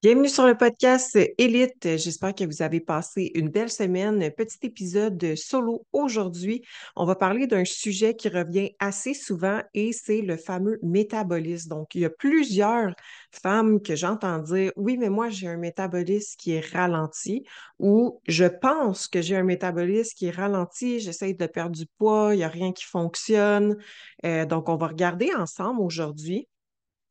Bienvenue 0.00 0.28
sur 0.28 0.46
le 0.46 0.56
podcast 0.56 1.18
Élite. 1.38 1.96
J'espère 1.96 2.32
que 2.32 2.44
vous 2.44 2.62
avez 2.62 2.78
passé 2.78 3.32
une 3.34 3.48
belle 3.48 3.68
semaine. 3.68 4.30
Petit 4.30 4.58
épisode 4.62 5.34
solo 5.34 5.84
aujourd'hui. 5.92 6.62
On 6.94 7.04
va 7.04 7.16
parler 7.16 7.48
d'un 7.48 7.64
sujet 7.64 8.14
qui 8.14 8.28
revient 8.28 8.76
assez 8.78 9.12
souvent 9.12 9.60
et 9.74 9.92
c'est 9.92 10.20
le 10.20 10.36
fameux 10.36 10.78
métabolisme. 10.84 11.70
Donc, 11.70 11.96
il 11.96 12.02
y 12.02 12.04
a 12.04 12.10
plusieurs 12.10 12.94
femmes 13.32 13.82
que 13.82 13.96
j'entends 13.96 14.38
dire 14.38 14.70
Oui, 14.76 14.98
mais 14.98 15.08
moi, 15.08 15.30
j'ai 15.30 15.48
un 15.48 15.56
métabolisme 15.56 16.36
qui 16.38 16.52
est 16.52 16.72
ralenti 16.72 17.44
ou 17.80 18.20
je 18.28 18.44
pense 18.44 19.08
que 19.08 19.20
j'ai 19.20 19.34
un 19.34 19.42
métabolisme 19.42 20.14
qui 20.16 20.26
est 20.26 20.30
ralenti, 20.30 21.00
j'essaie 21.00 21.34
de 21.34 21.46
perdre 21.46 21.74
du 21.74 21.86
poids, 21.98 22.34
il 22.34 22.36
n'y 22.36 22.44
a 22.44 22.48
rien 22.48 22.72
qui 22.72 22.84
fonctionne. 22.84 23.76
Euh, 24.24 24.46
donc, 24.46 24.68
on 24.68 24.76
va 24.76 24.86
regarder 24.86 25.34
ensemble 25.34 25.80
aujourd'hui 25.80 26.46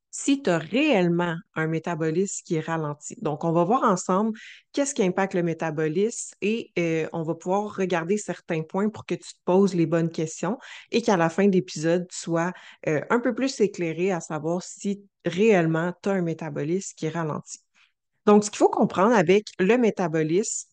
si 0.09 0.41
tu 0.41 0.49
as 0.49 0.57
réellement 0.57 1.35
un 1.55 1.67
métabolisme 1.67 2.43
qui 2.45 2.55
est 2.55 2.61
ralenti. 2.61 3.15
Donc, 3.21 3.43
on 3.43 3.51
va 3.51 3.63
voir 3.63 3.83
ensemble 3.83 4.37
qu'est-ce 4.71 4.95
qui 4.95 5.03
impacte 5.03 5.33
le 5.33 5.43
métabolisme 5.43 6.35
et 6.41 6.71
euh, 6.79 7.07
on 7.13 7.23
va 7.23 7.35
pouvoir 7.35 7.75
regarder 7.75 8.17
certains 8.17 8.63
points 8.63 8.89
pour 8.89 9.05
que 9.05 9.15
tu 9.15 9.33
te 9.33 9.39
poses 9.45 9.75
les 9.75 9.85
bonnes 9.85 10.09
questions 10.09 10.57
et 10.91 11.01
qu'à 11.01 11.17
la 11.17 11.29
fin 11.29 11.47
de 11.47 11.53
l'épisode, 11.53 12.07
tu 12.07 12.17
sois 12.17 12.53
euh, 12.87 13.01
un 13.09 13.19
peu 13.19 13.35
plus 13.35 13.59
éclairé 13.59 14.11
à 14.11 14.19
savoir 14.19 14.63
si 14.63 15.03
réellement 15.25 15.93
tu 16.01 16.09
as 16.09 16.13
un 16.13 16.21
métabolisme 16.21 16.93
qui 16.95 17.05
est 17.05 17.09
ralenti. 17.09 17.59
Donc, 18.25 18.43
ce 18.43 18.49
qu'il 18.49 18.57
faut 18.57 18.69
comprendre 18.69 19.15
avec 19.15 19.45
le 19.59 19.77
métabolisme, 19.77 20.69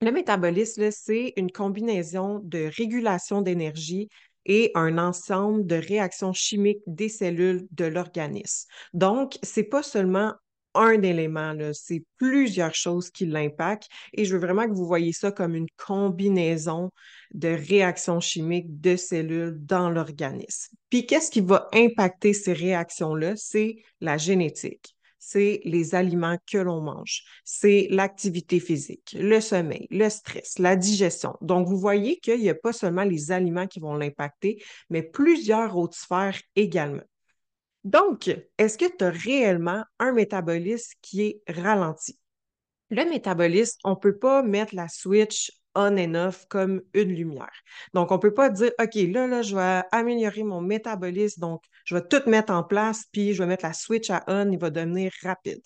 le 0.00 0.12
métabolisme, 0.12 0.92
c'est 0.92 1.32
une 1.36 1.50
combinaison 1.50 2.40
de 2.44 2.70
régulation 2.76 3.42
d'énergie 3.42 4.08
et 4.48 4.72
un 4.74 4.98
ensemble 4.98 5.66
de 5.66 5.76
réactions 5.76 6.32
chimiques 6.32 6.82
des 6.86 7.08
cellules 7.08 7.66
de 7.70 7.84
l'organisme. 7.84 8.68
Donc, 8.94 9.38
ce 9.42 9.60
n'est 9.60 9.66
pas 9.66 9.82
seulement 9.82 10.34
un 10.74 11.02
élément, 11.02 11.54
c'est 11.72 12.04
plusieurs 12.18 12.74
choses 12.74 13.10
qui 13.10 13.26
l'impactent 13.26 13.88
et 14.12 14.24
je 14.24 14.34
veux 14.34 14.40
vraiment 14.40 14.66
que 14.66 14.74
vous 14.74 14.86
voyez 14.86 15.12
ça 15.12 15.32
comme 15.32 15.54
une 15.54 15.68
combinaison 15.76 16.90
de 17.32 17.48
réactions 17.48 18.20
chimiques 18.20 18.80
de 18.80 18.96
cellules 18.96 19.56
dans 19.64 19.90
l'organisme. 19.90 20.76
Puis, 20.90 21.06
qu'est-ce 21.06 21.30
qui 21.30 21.40
va 21.40 21.68
impacter 21.72 22.32
ces 22.32 22.52
réactions-là? 22.52 23.34
C'est 23.36 23.76
la 24.00 24.18
génétique 24.18 24.97
c'est 25.18 25.60
les 25.64 25.94
aliments 25.94 26.38
que 26.50 26.58
l'on 26.58 26.80
mange, 26.80 27.24
c'est 27.44 27.88
l'activité 27.90 28.60
physique, 28.60 29.16
le 29.18 29.40
sommeil, 29.40 29.86
le 29.90 30.08
stress, 30.08 30.58
la 30.58 30.76
digestion. 30.76 31.36
Donc, 31.40 31.66
vous 31.66 31.78
voyez 31.78 32.18
qu'il 32.18 32.40
n'y 32.40 32.50
a 32.50 32.54
pas 32.54 32.72
seulement 32.72 33.04
les 33.04 33.30
aliments 33.30 33.66
qui 33.66 33.80
vont 33.80 33.94
l'impacter, 33.94 34.62
mais 34.90 35.02
plusieurs 35.02 35.76
autres 35.76 35.98
sphères 35.98 36.40
également. 36.56 37.02
Donc, 37.84 38.30
est-ce 38.58 38.76
que 38.76 38.84
tu 38.84 39.04
as 39.04 39.10
réellement 39.10 39.84
un 39.98 40.12
métabolisme 40.12 40.92
qui 41.00 41.22
est 41.22 41.42
ralenti? 41.48 42.18
Le 42.90 43.04
métabolisme, 43.04 43.78
on 43.84 43.90
ne 43.90 43.96
peut 43.96 44.16
pas 44.16 44.42
mettre 44.42 44.74
la 44.74 44.88
switch 44.88 45.52
on 45.78 45.96
and 45.96 46.14
off 46.16 46.46
comme 46.48 46.82
une 46.92 47.10
lumière. 47.14 47.52
Donc, 47.94 48.10
on 48.10 48.16
ne 48.16 48.20
peut 48.20 48.34
pas 48.34 48.50
dire, 48.50 48.72
OK, 48.80 48.94
là, 48.94 49.26
là, 49.26 49.42
je 49.42 49.54
vais 49.54 49.82
améliorer 49.92 50.42
mon 50.42 50.60
métabolisme, 50.60 51.40
donc 51.40 51.64
je 51.84 51.94
vais 51.94 52.06
tout 52.06 52.28
mettre 52.28 52.52
en 52.52 52.64
place, 52.64 53.04
puis 53.12 53.32
je 53.32 53.42
vais 53.42 53.48
mettre 53.48 53.64
la 53.64 53.72
switch 53.72 54.10
à 54.10 54.24
on, 54.26 54.50
il 54.50 54.58
va 54.58 54.70
devenir 54.70 55.12
rapide. 55.22 55.60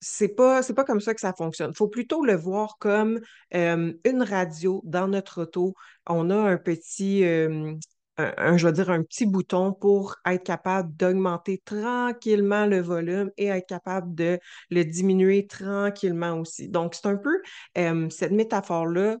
C'est 0.00 0.28
pas, 0.28 0.62
pas 0.62 0.84
comme 0.84 1.00
ça 1.00 1.14
que 1.14 1.20
ça 1.20 1.32
fonctionne. 1.32 1.70
Il 1.72 1.76
faut 1.76 1.88
plutôt 1.88 2.24
le 2.24 2.36
voir 2.36 2.76
comme 2.78 3.20
euh, 3.54 3.92
une 4.04 4.22
radio 4.22 4.80
dans 4.84 5.08
notre 5.08 5.42
auto. 5.42 5.74
On 6.06 6.30
a 6.30 6.36
un 6.36 6.58
petit, 6.58 7.24
euh, 7.24 7.74
un, 8.18 8.56
je 8.56 8.66
vais 8.66 8.72
dire, 8.72 8.90
un 8.90 9.02
petit 9.02 9.26
bouton 9.26 9.72
pour 9.72 10.16
être 10.26 10.44
capable 10.44 10.94
d'augmenter 10.96 11.62
tranquillement 11.64 12.66
le 12.66 12.80
volume 12.80 13.30
et 13.36 13.46
être 13.46 13.66
capable 13.66 14.14
de 14.14 14.38
le 14.70 14.84
diminuer 14.84 15.46
tranquillement 15.46 16.40
aussi. 16.40 16.68
Donc, 16.68 16.94
c'est 16.94 17.06
un 17.06 17.16
peu 17.16 17.42
euh, 17.78 18.08
cette 18.10 18.32
métaphore-là 18.32 19.16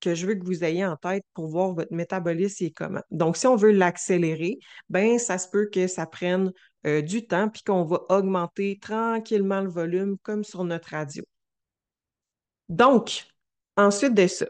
que 0.00 0.14
je 0.14 0.26
veux 0.26 0.34
que 0.34 0.44
vous 0.44 0.64
ayez 0.64 0.84
en 0.84 0.96
tête 0.96 1.24
pour 1.34 1.48
voir 1.48 1.74
votre 1.74 1.92
métabolisme 1.92 2.64
et 2.64 2.70
comment. 2.72 3.02
Donc, 3.10 3.36
si 3.36 3.46
on 3.46 3.56
veut 3.56 3.70
l'accélérer, 3.70 4.58
ben 4.88 5.18
ça 5.18 5.38
se 5.38 5.48
peut 5.48 5.68
que 5.72 5.86
ça 5.86 6.06
prenne 6.06 6.52
euh, 6.86 7.02
du 7.02 7.26
temps 7.26 7.48
puis 7.48 7.62
qu'on 7.62 7.84
va 7.84 8.00
augmenter 8.08 8.78
tranquillement 8.80 9.60
le 9.60 9.68
volume 9.68 10.16
comme 10.22 10.42
sur 10.42 10.64
notre 10.64 10.90
radio. 10.90 11.22
Donc, 12.68 13.26
ensuite 13.76 14.14
de 14.14 14.26
ça, 14.26 14.46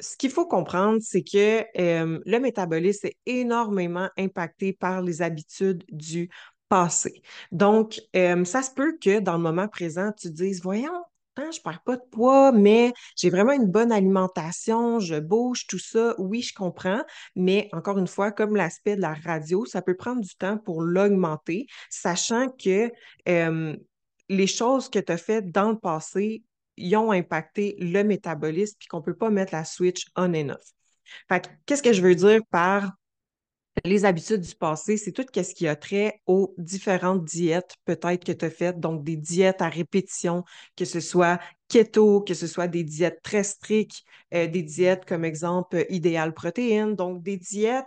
ce 0.00 0.16
qu'il 0.16 0.30
faut 0.30 0.46
comprendre, 0.46 0.98
c'est 1.00 1.22
que 1.22 1.64
le 1.76 2.38
métabolisme 2.38 3.06
est 3.06 3.16
énormément 3.26 4.08
impacté 4.18 4.72
par 4.72 5.02
les 5.02 5.22
habitudes 5.22 5.84
du 5.90 6.30
passé. 6.68 7.22
Donc, 7.52 8.00
ça 8.12 8.62
se 8.62 8.70
peut 8.72 8.96
que 9.00 9.20
dans 9.20 9.34
le 9.34 9.42
moment 9.42 9.68
présent, 9.68 10.10
tu 10.16 10.30
dises, 10.30 10.62
voyons, 10.62 11.04
hein, 11.36 11.50
je 11.52 11.58
ne 11.58 11.62
perds 11.62 11.82
pas 11.84 11.96
de 11.96 12.02
poids, 12.10 12.52
mais 12.52 12.92
j'ai 13.16 13.30
vraiment 13.30 13.52
une 13.52 13.66
bonne 13.66 13.92
alimentation, 13.92 14.98
je 14.98 15.20
bouge, 15.20 15.66
tout 15.66 15.78
ça. 15.78 16.14
Oui, 16.18 16.42
je 16.42 16.54
comprends, 16.54 17.02
mais 17.36 17.68
encore 17.72 17.98
une 17.98 18.06
fois, 18.06 18.32
comme 18.32 18.56
l'aspect 18.56 18.96
de 18.96 19.00
la 19.00 19.14
radio, 19.14 19.64
ça 19.64 19.82
peut 19.82 19.96
prendre 19.96 20.22
du 20.22 20.34
temps 20.36 20.58
pour 20.58 20.82
l'augmenter, 20.82 21.66
sachant 21.90 22.48
que 22.50 22.90
les 23.26 24.46
choses 24.46 24.88
que 24.88 24.98
tu 24.98 25.12
as 25.12 25.18
faites 25.18 25.50
dans 25.50 25.70
le 25.70 25.78
passé 25.78 26.42
ils 26.76 26.96
ont 26.96 27.12
impacté 27.12 27.76
le 27.78 28.02
métabolisme 28.02 28.76
puis 28.78 28.88
qu'on 28.88 28.98
ne 28.98 29.04
peut 29.04 29.16
pas 29.16 29.30
mettre 29.30 29.54
la 29.54 29.64
switch 29.64 30.06
on 30.16 30.34
and 30.34 30.50
off. 30.50 30.72
Fait 31.28 31.50
qu'est-ce 31.66 31.82
que 31.82 31.92
je 31.92 32.02
veux 32.02 32.14
dire 32.14 32.40
par 32.50 32.92
les 33.84 34.04
habitudes 34.04 34.40
du 34.40 34.54
passé, 34.54 34.96
c'est 34.96 35.12
tout 35.12 35.26
ce 35.34 35.54
qui 35.54 35.66
a 35.66 35.74
trait 35.74 36.20
aux 36.26 36.54
différentes 36.58 37.24
diètes 37.24 37.74
peut-être 37.84 38.24
que 38.24 38.32
tu 38.32 38.44
as 38.44 38.50
faites, 38.50 38.78
donc 38.78 39.02
des 39.02 39.16
diètes 39.16 39.62
à 39.62 39.68
répétition, 39.68 40.44
que 40.76 40.84
ce 40.84 41.00
soit 41.00 41.40
keto, 41.68 42.20
que 42.20 42.34
ce 42.34 42.46
soit 42.46 42.68
des 42.68 42.84
diètes 42.84 43.20
très 43.22 43.42
strictes, 43.42 44.02
euh, 44.32 44.46
des 44.46 44.62
diètes 44.62 45.04
comme 45.06 45.24
exemple 45.24 45.86
idéal 45.88 46.32
protéines, 46.34 46.94
donc 46.94 47.22
des 47.22 47.36
diètes 47.36 47.86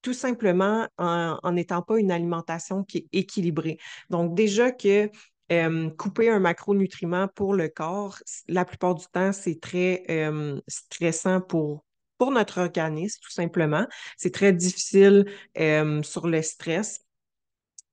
tout 0.00 0.14
simplement 0.14 0.86
en 0.98 1.52
n'étant 1.52 1.82
pas 1.82 1.98
une 1.98 2.12
alimentation 2.12 2.84
qui 2.84 2.98
est 2.98 3.06
équilibrée. 3.12 3.76
Donc 4.08 4.36
déjà 4.36 4.70
que 4.70 5.10
couper 5.96 6.30
un 6.30 6.38
macronutriment 6.38 7.28
pour 7.28 7.54
le 7.54 7.68
corps, 7.68 8.18
la 8.48 8.64
plupart 8.64 8.94
du 8.94 9.06
temps, 9.12 9.32
c'est 9.32 9.60
très 9.60 10.04
stressant 10.68 11.40
pour, 11.40 11.84
notre 12.20 12.60
organisme, 12.60 13.20
tout 13.22 13.30
simplement. 13.30 13.86
C'est 14.16 14.32
très 14.32 14.52
difficile 14.52 15.26
sur 16.02 16.26
le 16.26 16.42
stress. 16.42 17.05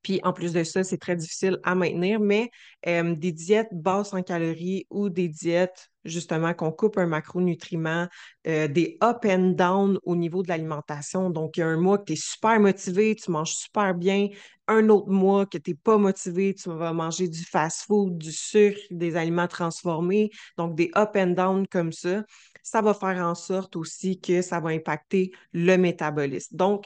Puis 0.04 0.20
en 0.24 0.34
plus 0.34 0.54
de 0.54 0.64
ça, 0.64 0.84
c'est 0.84 0.98
très 0.98 1.16
difficile 1.16 1.60
à 1.64 1.76
maintenir, 1.76 2.20
mais 2.20 2.52
des 2.86 3.32
diètes 3.32 3.70
basses 3.72 4.14
en 4.14 4.22
calories 4.22 4.86
ou 4.90 5.10
des 5.10 5.30
diètes 5.30 5.90
justement 6.06 6.54
qu'on 6.54 6.72
coupe 6.72 6.98
un 6.98 7.08
macronutriment, 7.08 8.08
des 8.44 8.98
up 9.02 9.26
and 9.26 9.52
down 9.52 9.98
au 10.04 10.18
niveau 10.18 10.44
de 10.44 10.50
l'alimentation. 10.50 11.30
Donc, 11.30 11.56
il 11.56 11.62
y 11.62 11.64
a 11.64 11.68
un 11.68 11.78
mois 11.78 11.98
que 11.98 12.04
tu 12.04 12.14
es 12.14 12.18
super 12.18 12.60
motivé, 12.60 13.16
tu 13.16 13.32
manges 13.32 13.54
super 13.54 13.96
bien. 13.96 14.28
Un 14.68 14.90
autre 14.90 15.10
mois 15.10 15.46
que 15.46 15.58
tu 15.58 15.72
n'es 15.72 15.78
pas 15.82 15.98
motivé, 15.98 16.54
tu 16.54 16.70
vas 16.70 16.92
manger 16.92 17.30
du 17.30 17.44
fast-food, 17.44 18.18
du 18.18 18.34
sucre, 18.34 18.82
des 18.92 19.16
aliments 19.16 19.48
transformés. 19.48 20.30
Donc, 20.58 20.76
des 20.76 20.92
up 20.98 21.12
and 21.16 21.28
down 21.28 21.66
comme 21.68 21.94
ça. 21.94 22.24
Ça 22.62 22.82
va 22.82 22.94
faire 22.94 23.26
en 23.26 23.36
sorte 23.36 23.78
aussi 23.78 24.20
que 24.20 24.42
ça 24.42 24.60
va 24.60 24.72
impacter 24.72 25.32
le 25.54 25.78
métabolisme. 25.78 26.58
Donc, 26.58 26.84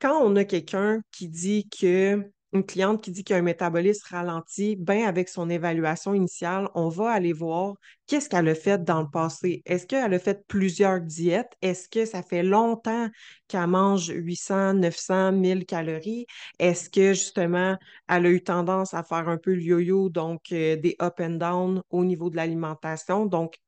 quand 0.00 0.20
on 0.22 0.36
a 0.36 0.44
quelqu'un 0.44 1.00
qui 1.10 1.28
dit 1.28 1.68
que 1.68 2.30
une 2.54 2.64
cliente 2.64 3.02
qui 3.02 3.10
dit 3.10 3.24
qu'il 3.24 3.34
y 3.34 3.36
a 3.36 3.40
un 3.40 3.42
métabolisme 3.42 4.06
ralenti, 4.08 4.76
bien 4.76 5.08
avec 5.08 5.28
son 5.28 5.50
évaluation 5.50 6.14
initiale, 6.14 6.68
on 6.74 6.88
va 6.88 7.10
aller 7.10 7.32
voir 7.32 7.74
qu'est-ce 8.06 8.28
qu'elle 8.28 8.48
a 8.48 8.54
fait 8.54 8.84
dans 8.84 9.02
le 9.02 9.10
passé. 9.10 9.62
Est-ce 9.66 9.86
qu'elle 9.86 10.14
a 10.14 10.18
fait 10.20 10.46
plusieurs 10.46 11.00
diètes? 11.00 11.52
Est-ce 11.62 11.88
que 11.88 12.04
ça 12.04 12.22
fait 12.22 12.44
longtemps 12.44 13.08
qu'elle 13.48 13.66
mange 13.66 14.06
800, 14.06 14.74
900, 14.74 15.32
1000 15.32 15.66
calories? 15.66 16.26
Est-ce 16.60 16.88
que 16.88 17.12
justement, 17.12 17.76
elle 18.08 18.26
a 18.26 18.30
eu 18.30 18.42
tendance 18.42 18.94
à 18.94 19.02
faire 19.02 19.28
un 19.28 19.36
peu 19.36 19.52
le 19.54 19.62
yo-yo, 19.62 20.08
donc 20.08 20.52
euh, 20.52 20.76
des 20.76 20.96
up 21.02 21.20
and 21.20 21.30
down 21.30 21.82
au 21.90 22.04
niveau 22.04 22.30
de 22.30 22.36
l'alimentation? 22.36 23.26
Donc, 23.26 23.58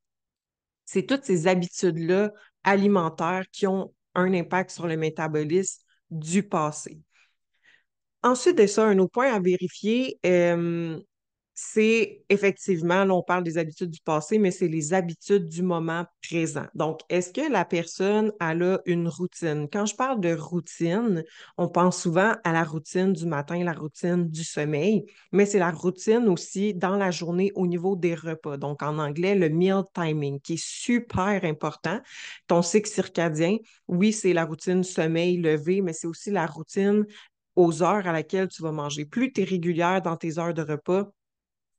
c'est 0.84 1.06
toutes 1.06 1.24
ces 1.24 1.48
habitudes-là 1.48 2.32
alimentaires 2.62 3.44
qui 3.50 3.66
ont 3.66 3.92
un 4.14 4.32
impact 4.32 4.70
sur 4.70 4.86
le 4.86 4.96
métabolisme 4.96 5.82
du 6.10 6.44
passé. 6.48 7.00
Ensuite 8.26 8.58
de 8.58 8.66
ça, 8.66 8.84
un 8.84 8.98
autre 8.98 9.12
point 9.12 9.32
à 9.32 9.38
vérifier, 9.38 10.18
euh, 10.26 10.98
c'est 11.54 12.24
effectivement, 12.28 13.04
là, 13.04 13.14
on 13.14 13.22
parle 13.22 13.44
des 13.44 13.56
habitudes 13.56 13.90
du 13.90 14.00
passé, 14.00 14.38
mais 14.38 14.50
c'est 14.50 14.66
les 14.66 14.92
habitudes 14.94 15.48
du 15.48 15.62
moment 15.62 16.04
présent. 16.28 16.66
Donc, 16.74 17.02
est-ce 17.08 17.32
que 17.32 17.48
la 17.48 17.64
personne 17.64 18.32
elle 18.40 18.64
a 18.64 18.80
une 18.84 19.06
routine? 19.06 19.68
Quand 19.72 19.86
je 19.86 19.94
parle 19.94 20.20
de 20.20 20.34
routine, 20.34 21.22
on 21.56 21.68
pense 21.68 22.02
souvent 22.02 22.34
à 22.42 22.52
la 22.52 22.64
routine 22.64 23.12
du 23.12 23.26
matin, 23.26 23.62
la 23.62 23.74
routine 23.74 24.28
du 24.28 24.42
sommeil, 24.42 25.04
mais 25.30 25.46
c'est 25.46 25.60
la 25.60 25.70
routine 25.70 26.28
aussi 26.28 26.74
dans 26.74 26.96
la 26.96 27.12
journée 27.12 27.52
au 27.54 27.68
niveau 27.68 27.94
des 27.94 28.16
repas. 28.16 28.56
Donc, 28.56 28.82
en 28.82 28.98
anglais, 28.98 29.36
le 29.36 29.50
meal 29.50 29.82
timing, 29.94 30.40
qui 30.40 30.54
est 30.54 30.64
super 30.64 31.44
important. 31.44 32.00
Ton 32.48 32.62
cycle 32.62 32.90
circadien, 32.90 33.58
oui, 33.86 34.12
c'est 34.12 34.32
la 34.32 34.44
routine 34.46 34.82
sommeil-lever, 34.82 35.80
mais 35.80 35.92
c'est 35.92 36.08
aussi 36.08 36.32
la 36.32 36.46
routine 36.46 37.06
aux 37.56 37.82
heures 37.82 38.06
à 38.06 38.12
laquelle 38.12 38.48
tu 38.48 38.62
vas 38.62 38.72
manger. 38.72 39.04
Plus 39.06 39.32
tu 39.32 39.42
es 39.42 39.44
régulière 39.44 40.02
dans 40.02 40.16
tes 40.16 40.38
heures 40.38 40.54
de 40.54 40.62
repas, 40.62 41.10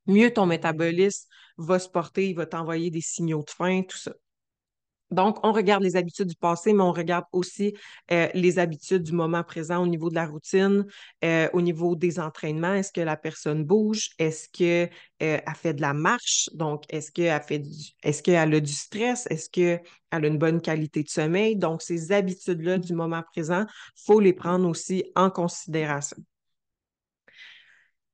mieux 0.07 0.33
ton 0.33 0.45
métabolisme 0.47 1.29
va 1.57 1.79
se 1.79 1.89
porter, 1.89 2.29
il 2.29 2.35
va 2.35 2.45
t'envoyer 2.47 2.91
des 2.91 3.01
signaux 3.01 3.43
de 3.43 3.51
faim, 3.51 3.83
tout 3.87 3.97
ça. 3.97 4.13
Donc, 5.09 5.37
on 5.43 5.53
regarde 5.53 5.83
les 5.83 5.95
habitudes 5.95 6.27
du 6.27 6.35
passé, 6.35 6.73
mais 6.73 6.83
on 6.83 6.91
regarde 6.91 7.25
aussi 7.31 7.73
euh, 8.11 8.27
les 8.33 8.59
habitudes 8.59 9.03
du 9.03 9.13
moment 9.13 9.43
présent 9.43 9.81
au 9.81 9.87
niveau 9.87 10.09
de 10.09 10.15
la 10.15 10.25
routine, 10.25 10.85
euh, 11.23 11.47
au 11.53 11.61
niveau 11.61 11.95
des 11.95 12.19
entraînements. 12.19 12.73
Est-ce 12.73 12.91
que 12.91 13.01
la 13.01 13.15
personne 13.15 13.63
bouge? 13.63 14.09
Est-ce 14.19 14.49
qu'elle 14.49 14.89
euh, 15.23 15.39
fait 15.55 15.73
de 15.73 15.81
la 15.81 15.93
marche? 15.93 16.49
Donc, 16.53 16.83
est-ce 16.89 17.11
qu'elle 17.11 17.41
fait 17.41 17.63
est-ce 18.03 18.21
qu'elle 18.21 18.53
a 18.53 18.59
du 18.59 18.73
stress? 18.73 19.27
Est-ce 19.29 19.49
qu'elle 19.49 19.81
a 20.11 20.17
une 20.17 20.37
bonne 20.37 20.61
qualité 20.61 21.03
de 21.03 21.09
sommeil? 21.09 21.55
Donc, 21.55 21.81
ces 21.81 22.11
habitudes-là 22.11 22.77
du 22.77 22.93
moment 22.93 23.23
présent, 23.31 23.65
il 23.65 24.01
faut 24.05 24.19
les 24.19 24.33
prendre 24.33 24.67
aussi 24.67 25.05
en 25.15 25.29
considération. 25.29 26.17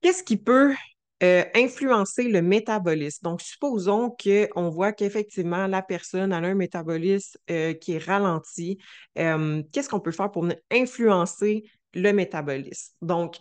Qu'est-ce 0.02 0.24
qui 0.24 0.38
peut 0.38 0.74
euh, 1.22 1.46
influencer 1.56 2.24
le 2.24 2.42
métabolisme. 2.42 3.24
Donc, 3.24 3.42
supposons 3.42 4.14
qu'on 4.22 4.70
voit 4.70 4.92
qu'effectivement, 4.92 5.68
la 5.68 5.82
personne 5.82 6.34
a 6.34 6.38
un 6.38 6.56
métabolisme 6.56 7.38
euh, 7.50 7.74
qui 7.74 7.94
est 7.94 8.04
ralenti. 8.04 8.78
Euh, 9.18 9.64
qu'est-ce 9.72 9.88
qu'on 9.88 10.02
peut 10.02 10.12
faire 10.12 10.32
pour 10.32 10.48
influencer 10.72 11.64
le 11.94 12.12
métabolisme? 12.12 12.94
Donc, 13.02 13.38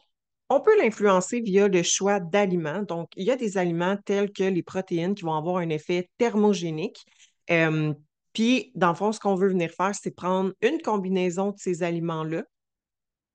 on 0.48 0.60
peut 0.60 0.78
l'influencer 0.78 1.40
via 1.40 1.66
le 1.66 1.82
choix 1.82 2.20
d'aliments. 2.20 2.82
Donc, 2.82 3.08
il 3.16 3.26
y 3.26 3.30
a 3.30 3.36
des 3.36 3.58
aliments 3.58 3.96
tels 4.04 4.30
que 4.30 4.44
les 4.44 4.62
protéines 4.62 5.14
qui 5.14 5.24
vont 5.24 5.34
avoir 5.34 5.56
un 5.56 5.70
effet 5.70 6.08
thermogénique. 6.18 7.04
puis, 8.32 8.70
dans 8.74 8.90
le 8.90 8.94
fond, 8.94 9.12
ce 9.12 9.18
qu'on 9.18 9.34
veut 9.34 9.48
venir 9.48 9.70
faire, 9.70 9.92
c'est 9.94 10.14
prendre 10.14 10.52
une 10.60 10.80
combinaison 10.82 11.50
de 11.50 11.58
ces 11.58 11.82
aliments-là 11.82 12.44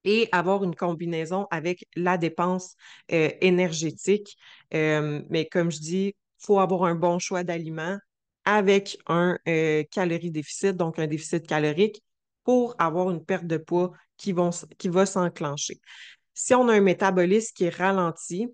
et 0.07 0.30
avoir 0.31 0.63
une 0.63 0.74
combinaison 0.74 1.48
avec 1.51 1.86
la 1.98 2.18
dépense 2.18 2.75
euh, 3.12 3.30
énergétique. 3.42 4.38
Euh, 4.74 5.21
mais 5.30 5.45
comme 5.48 5.69
je 5.69 5.80
dis, 5.80 6.07
il 6.07 6.45
faut 6.45 6.59
avoir 6.59 6.86
un 6.86 6.95
bon 6.95 7.19
choix 7.19 7.44
d'aliments 7.44 7.98
avec 8.45 8.98
un 9.07 9.38
euh, 9.50 9.83
calorie 9.92 10.31
déficit, 10.31 10.77
donc 10.77 10.98
un 10.98 11.07
déficit 11.07 11.45
calorique, 11.45 12.01
pour 12.45 12.74
avoir 12.80 13.12
une 13.12 13.24
perte 13.24 13.45
de 13.45 13.57
poids 13.57 13.92
qui, 14.15 14.31
vont, 14.31 14.51
qui 14.77 14.88
va 14.88 15.06
s'enclencher. 15.06 15.81
Si 16.33 16.56
on 16.56 16.69
a 16.69 16.74
un 16.75 16.80
métabolisme 16.80 17.51
qui 17.54 17.65
est 17.65 17.75
ralenti, 17.75 18.48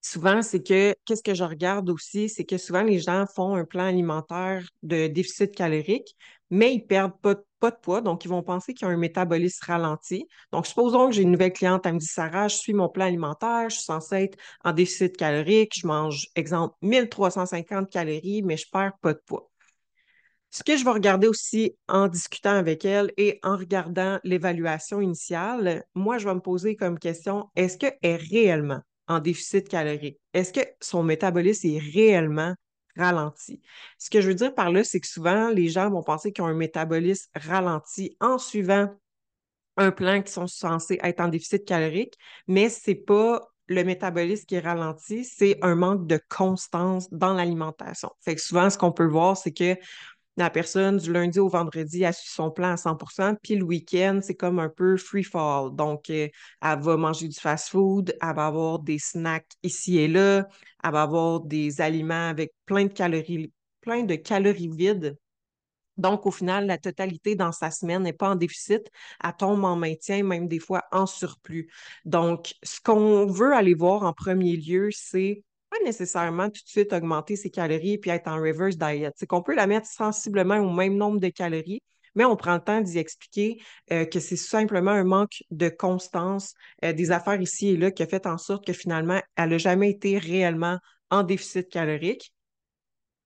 souvent, 0.00 0.42
c'est 0.42 0.66
que, 0.66 0.96
qu'est-ce 1.04 1.22
que 1.22 1.34
je 1.34 1.44
regarde 1.44 1.88
aussi, 1.90 2.28
c'est 2.28 2.44
que 2.44 2.58
souvent 2.58 2.82
les 2.82 2.98
gens 2.98 3.24
font 3.32 3.54
un 3.54 3.64
plan 3.64 3.84
alimentaire 3.84 4.66
de 4.82 5.06
déficit 5.06 5.54
calorique, 5.54 6.16
mais 6.54 6.72
ils 6.72 6.82
ne 6.82 6.86
perdent 6.86 7.18
pas, 7.20 7.34
de 7.34 7.76
poids, 7.82 8.00
donc 8.00 8.24
ils 8.24 8.28
vont 8.28 8.42
penser 8.42 8.74
qu'ils 8.74 8.86
ont 8.86 8.90
un 8.90 8.96
métabolisme 8.96 9.64
ralenti. 9.66 10.28
Donc, 10.52 10.66
supposons 10.66 11.08
que 11.08 11.14
j'ai 11.14 11.22
une 11.22 11.32
nouvelle 11.32 11.52
cliente, 11.52 11.84
elle 11.86 11.94
me 11.94 11.98
dit 11.98 12.06
Sarah, 12.06 12.46
je 12.46 12.56
suis 12.56 12.74
mon 12.74 12.88
plan 12.88 13.06
alimentaire, 13.06 13.70
je 13.70 13.76
suis 13.76 13.84
censée 13.84 14.24
être 14.24 14.38
en 14.64 14.72
déficit 14.72 15.16
calorique, 15.16 15.72
je 15.74 15.86
mange, 15.86 16.28
exemple, 16.36 16.76
1350 16.82 17.90
calories, 17.90 18.42
mais 18.42 18.56
je 18.56 18.66
ne 18.66 18.70
perds 18.70 18.92
pas 19.00 19.14
de 19.14 19.20
poids. 19.26 19.50
Ce 20.50 20.62
que 20.62 20.76
je 20.76 20.84
vais 20.84 20.90
regarder 20.90 21.26
aussi 21.26 21.74
en 21.88 22.06
discutant 22.06 22.54
avec 22.54 22.84
elle 22.84 23.12
et 23.16 23.40
en 23.42 23.56
regardant 23.56 24.20
l'évaluation 24.22 25.00
initiale, 25.00 25.84
moi, 25.94 26.18
je 26.18 26.28
vais 26.28 26.34
me 26.34 26.40
poser 26.40 26.76
comme 26.76 26.98
question, 26.98 27.48
est-ce 27.56 27.78
qu'elle 27.78 27.98
est 28.02 28.16
réellement 28.16 28.80
en 29.08 29.18
déficit 29.18 29.68
calorique? 29.68 30.20
Est-ce 30.34 30.52
que 30.52 30.60
son 30.80 31.02
métabolisme 31.02 31.66
est 31.68 31.78
réellement 31.78 32.54
ralenti? 32.96 33.60
Ce 33.98 34.10
que 34.10 34.20
je 34.20 34.28
veux 34.28 34.34
dire 34.34 34.54
par 34.54 34.70
là, 34.70 34.84
c'est 34.84 35.00
que 35.00 35.06
souvent, 35.06 35.50
les 35.50 35.68
gens 35.68 35.90
vont 35.90 36.02
penser 36.02 36.32
qu'ils 36.32 36.44
ont 36.44 36.48
un 36.48 36.54
métabolisme 36.54 37.30
ralenti 37.34 38.16
en 38.20 38.38
suivant 38.38 38.88
un 39.76 39.90
plan 39.90 40.22
qui 40.22 40.32
sont 40.32 40.46
censés 40.46 40.98
être 41.02 41.20
en 41.20 41.28
déficit 41.28 41.64
calorique, 41.64 42.14
mais 42.46 42.68
ce 42.68 42.90
n'est 42.90 42.96
pas 42.96 43.40
le 43.66 43.82
métabolisme 43.82 44.44
qui 44.44 44.56
est 44.56 44.60
ralenti, 44.60 45.24
c'est 45.24 45.58
un 45.62 45.74
manque 45.74 46.06
de 46.06 46.20
constance 46.28 47.10
dans 47.10 47.32
l'alimentation. 47.32 48.10
Fait 48.20 48.34
que 48.34 48.40
souvent, 48.40 48.68
ce 48.68 48.76
qu'on 48.76 48.92
peut 48.92 49.06
voir, 49.06 49.36
c'est 49.36 49.52
que 49.52 49.76
la 50.36 50.50
personne, 50.50 50.98
du 50.98 51.12
lundi 51.12 51.38
au 51.38 51.48
vendredi, 51.48 52.04
a 52.04 52.12
suit 52.12 52.30
son 52.32 52.50
plan 52.50 52.72
à 52.72 52.76
100% 52.76 53.34
puis 53.42 53.56
le 53.56 53.64
week-end, 53.64 54.20
c'est 54.22 54.34
comme 54.34 54.58
un 54.58 54.68
peu 54.68 54.96
free 54.96 55.22
fall. 55.22 55.74
Donc, 55.74 56.10
euh, 56.10 56.28
elle 56.62 56.80
va 56.80 56.96
manger 56.96 57.28
du 57.28 57.38
fast-food, 57.38 58.16
elle 58.20 58.34
va 58.34 58.46
avoir 58.46 58.78
des 58.80 58.98
snacks 58.98 59.52
ici 59.62 59.98
et 59.98 60.08
là, 60.08 60.46
elle 60.82 60.92
va 60.92 61.02
avoir 61.02 61.40
des 61.40 61.80
aliments 61.80 62.28
avec 62.28 62.52
plein 62.66 62.84
de 62.84 62.92
calories, 62.92 63.52
plein 63.80 64.02
de 64.02 64.16
calories 64.16 64.70
vides. 64.70 65.16
Donc, 65.96 66.26
au 66.26 66.30
final, 66.32 66.66
la 66.66 66.78
totalité 66.78 67.36
dans 67.36 67.52
sa 67.52 67.70
semaine 67.70 68.02
n'est 68.02 68.12
pas 68.12 68.30
en 68.30 68.34
déficit, 68.34 68.90
elle 69.22 69.32
tombe 69.38 69.64
en 69.64 69.76
maintien, 69.76 70.24
même 70.24 70.48
des 70.48 70.58
fois 70.58 70.82
en 70.90 71.06
surplus. 71.06 71.70
Donc, 72.04 72.54
ce 72.64 72.80
qu'on 72.80 73.26
veut 73.26 73.54
aller 73.54 73.74
voir 73.74 74.02
en 74.02 74.12
premier 74.12 74.56
lieu, 74.56 74.88
c'est 74.92 75.44
nécessairement 75.84 76.46
tout 76.46 76.62
de 76.62 76.68
suite 76.68 76.92
augmenter 76.92 77.36
ses 77.36 77.50
calories 77.50 77.94
et 77.94 77.98
puis 77.98 78.10
être 78.10 78.28
en 78.28 78.36
reverse 78.36 78.76
diet. 78.76 79.12
C'est 79.16 79.26
qu'on 79.26 79.42
peut 79.42 79.54
la 79.54 79.66
mettre 79.66 79.86
sensiblement 79.86 80.56
au 80.58 80.70
même 80.70 80.96
nombre 80.96 81.18
de 81.20 81.28
calories, 81.28 81.82
mais 82.14 82.24
on 82.24 82.36
prend 82.36 82.54
le 82.54 82.60
temps 82.60 82.80
d'y 82.80 82.98
expliquer 82.98 83.60
euh, 83.92 84.04
que 84.04 84.20
c'est 84.20 84.36
simplement 84.36 84.92
un 84.92 85.04
manque 85.04 85.42
de 85.50 85.68
constance 85.68 86.54
euh, 86.84 86.92
des 86.92 87.10
affaires 87.10 87.40
ici 87.40 87.68
et 87.68 87.76
là 87.76 87.90
qui 87.90 88.02
a 88.02 88.06
fait 88.06 88.26
en 88.26 88.38
sorte 88.38 88.66
que 88.66 88.72
finalement, 88.72 89.20
elle 89.36 89.50
n'a 89.50 89.58
jamais 89.58 89.90
été 89.90 90.18
réellement 90.18 90.78
en 91.10 91.22
déficit 91.22 91.68
calorique. 91.68 92.32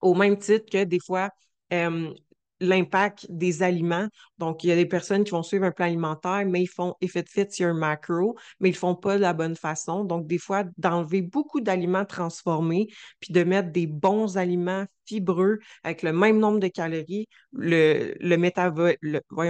Au 0.01 0.15
même 0.15 0.39
titre 0.39 0.67
que 0.71 0.85
des 0.85 1.01
fois, 1.05 1.31
euh, 1.73 2.13
l'impact 2.61 3.27
des 3.31 3.63
aliments. 3.63 4.09
Donc, 4.39 4.65
il 4.65 4.69
y 4.69 4.73
a 4.73 4.77
des 4.77 4.87
personnes 4.87 5.25
qui 5.25 5.31
vont 5.31 5.43
suivre 5.43 5.65
un 5.65 5.71
plan 5.71 5.87
alimentaire, 5.87 6.45
mais 6.47 6.63
ils 6.63 6.69
font 6.69 6.95
effet 7.01 7.23
de 7.23 7.29
fit 7.29 7.47
sur 7.51 7.73
macro, 7.75 8.37
mais 8.61 8.71
ils 8.71 8.73
ne 8.73 8.77
font 8.79 8.95
pas 8.95 9.17
de 9.17 9.23
la 9.23 9.33
bonne 9.33 9.57
façon. 9.57 10.05
Donc, 10.05 10.27
des 10.27 10.39
fois, 10.39 10.65
d'enlever 10.77 11.23
beaucoup 11.23 11.61
d'aliments 11.61 12.05
transformés, 12.05 12.89
puis 13.21 13.33
de 13.33 13.45
mettre 13.45 13.71
des 13.73 13.87
bons 13.87 14.37
aliments 14.37 14.85
fibreux 15.07 15.59
avec 15.85 16.03
le 16.03 16.13
même 16.13 16.39
nombre 16.39 16.59
de 16.61 16.69
calories, 16.69 17.29
le, 17.53 18.15
le 18.21 18.37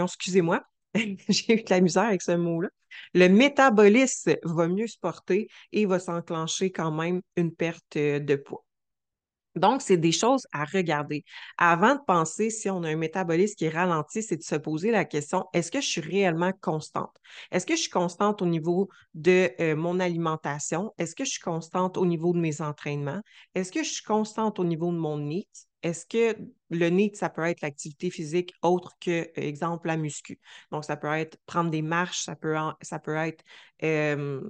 excusez-moi, 0.04 0.62
j'ai 0.94 1.60
eu 1.60 1.62
de 1.62 1.70
la 1.70 1.80
misère 1.80 2.04
avec 2.04 2.22
ce 2.22 2.32
mot-là. 2.32 2.68
Le 3.14 3.28
métabolisme 3.28 4.36
va 4.44 4.68
mieux 4.68 4.86
se 4.86 4.98
porter 4.98 5.48
et 5.72 5.86
va 5.86 5.98
s'enclencher 5.98 6.72
quand 6.72 6.90
même 6.90 7.20
une 7.36 7.54
perte 7.54 7.96
de 7.96 8.36
poids. 8.36 8.64
Donc, 9.58 9.82
c'est 9.82 9.96
des 9.96 10.12
choses 10.12 10.46
à 10.52 10.64
regarder. 10.64 11.24
Avant 11.56 11.94
de 11.94 12.00
penser 12.06 12.50
si 12.50 12.70
on 12.70 12.82
a 12.82 12.88
un 12.88 12.96
métabolisme 12.96 13.54
qui 13.56 13.66
est 13.66 13.70
ralenti, 13.70 14.22
c'est 14.22 14.36
de 14.36 14.42
se 14.42 14.56
poser 14.56 14.90
la 14.90 15.04
question, 15.04 15.46
est-ce 15.52 15.70
que 15.70 15.80
je 15.80 15.86
suis 15.86 16.00
réellement 16.00 16.52
constante? 16.60 17.16
Est-ce 17.50 17.66
que 17.66 17.76
je 17.76 17.82
suis 17.82 17.90
constante 17.90 18.42
au 18.42 18.46
niveau 18.46 18.88
de 19.14 19.50
euh, 19.60 19.76
mon 19.76 20.00
alimentation? 20.00 20.92
Est-ce 20.98 21.14
que 21.14 21.24
je 21.24 21.30
suis 21.30 21.40
constante 21.40 21.96
au 21.96 22.06
niveau 22.06 22.32
de 22.32 22.38
mes 22.38 22.60
entraînements? 22.60 23.20
Est-ce 23.54 23.72
que 23.72 23.82
je 23.82 23.90
suis 23.90 24.04
constante 24.04 24.58
au 24.58 24.64
niveau 24.64 24.92
de 24.92 24.98
mon 24.98 25.18
NEAT? 25.18 25.48
Est-ce 25.82 26.06
que 26.06 26.36
le 26.70 26.90
NEAT, 26.90 27.12
ça 27.14 27.28
peut 27.28 27.44
être 27.44 27.60
l'activité 27.60 28.10
physique 28.10 28.52
autre 28.62 28.96
que, 29.00 29.30
exemple, 29.36 29.86
la 29.86 29.96
muscu? 29.96 30.40
Donc, 30.72 30.84
ça 30.84 30.96
peut 30.96 31.12
être 31.12 31.38
prendre 31.46 31.70
des 31.70 31.82
marches, 31.82 32.24
ça 32.24 32.34
peut, 32.34 32.56
ça 32.82 32.98
peut 32.98 33.16
être 33.16 33.44
euh, 33.84 34.40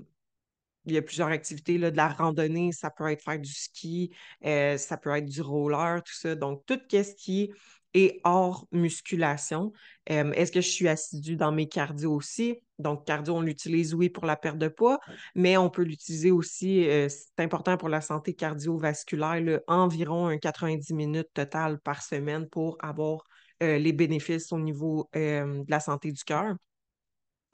il 0.89 0.95
y 0.95 0.99
a 0.99 1.03
plusieurs 1.03 1.29
activités, 1.29 1.79
là, 1.79 1.91
de 1.91 1.97
la 1.97 2.09
randonnée, 2.09 2.73
ça 2.73 2.91
peut 2.91 3.09
être 3.09 3.23
faire 3.23 3.39
du 3.39 3.53
ski, 3.53 4.15
euh, 4.45 4.77
ça 4.77 4.97
peut 4.97 5.11
être 5.11 5.27
du 5.27 5.43
roller, 5.43 6.03
tout 6.03 6.15
ça. 6.15 6.35
Donc, 6.35 6.65
tout 6.67 6.79
ce 6.91 7.15
qui 7.15 7.53
est 7.95 8.21
hors 8.25 8.67
musculation. 8.71 9.73
Euh, 10.11 10.33
est-ce 10.33 10.53
que 10.53 10.61
je 10.61 10.69
suis 10.69 10.89
assidue 10.89 11.37
dans 11.37 11.53
mes 11.53 11.69
cardio 11.69 12.13
aussi? 12.13 12.61
Donc, 12.79 13.07
cardio, 13.07 13.37
on 13.37 13.41
l'utilise, 13.41 13.95
oui, 13.95 14.09
pour 14.11 14.27
la 14.27 14.37
perte 14.37 14.59
de 14.59 14.69
poids, 14.69 14.99
mais 15.35 15.57
on 15.57 15.71
peut 15.71 15.83
l'utiliser 15.83 16.31
aussi, 16.31 16.89
euh, 16.89 17.09
c'est 17.09 17.43
important 17.43 17.77
pour 17.77 17.89
la 17.89 18.01
santé 18.01 18.35
cardiovasculaire, 18.35 19.61
environ 19.67 20.27
un 20.29 20.39
90 20.39 20.93
minutes 20.95 21.29
total 21.35 21.81
par 21.81 22.03
semaine 22.03 22.49
pour 22.49 22.77
avoir 22.81 23.25
les 23.61 23.93
bénéfices 23.93 24.53
au 24.53 24.61
niveau 24.61 25.09
de 25.15 25.69
la 25.69 25.81
santé 25.81 26.13
du 26.13 26.23
cœur. 26.23 26.55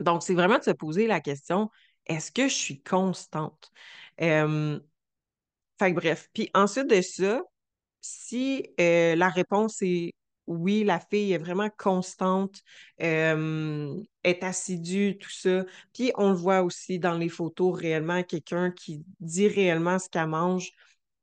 Donc, 0.00 0.22
c'est 0.22 0.34
vraiment 0.34 0.58
de 0.58 0.64
se 0.64 0.70
poser 0.70 1.06
la 1.06 1.20
question, 1.20 1.70
est-ce 2.06 2.32
que 2.32 2.49
je 2.49 2.54
suis 2.54 2.82
constante? 2.82 3.73
fait 4.18 5.92
bref. 5.92 6.28
Puis 6.32 6.50
ensuite 6.54 6.88
de 6.88 7.00
ça, 7.00 7.42
si 8.00 8.68
euh, 8.80 9.16
la 9.16 9.28
réponse 9.28 9.82
est 9.82 10.12
oui, 10.46 10.84
la 10.84 11.00
fille 11.00 11.32
est 11.32 11.38
vraiment 11.38 11.70
constante, 11.70 12.62
est 12.99 14.42
assidue, 14.42 15.16
tout 15.18 15.30
ça. 15.30 15.64
Puis 15.92 16.12
on 16.16 16.30
le 16.30 16.37
voit 16.37 16.62
aussi 16.62 16.99
dans 16.99 17.16
les 17.16 17.28
photos 17.28 17.78
réellement, 17.78 18.23
quelqu'un 18.23 18.70
qui 18.70 19.04
dit 19.20 19.49
réellement 19.49 19.99
ce 19.99 20.08
qu'elle 20.08 20.26
mange 20.26 20.70